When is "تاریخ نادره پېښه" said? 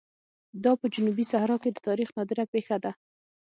1.87-2.77